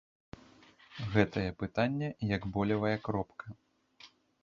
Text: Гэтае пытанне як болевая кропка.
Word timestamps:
Гэтае 1.17 1.45
пытанне 1.61 2.09
як 2.35 2.51
болевая 2.57 2.97
кропка. 3.09 3.47